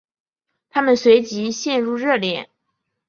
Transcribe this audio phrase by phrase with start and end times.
[0.71, 2.49] 他们随即陷入热恋。